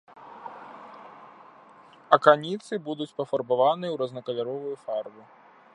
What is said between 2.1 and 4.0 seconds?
Аканіцы будуць пафарбаваны ў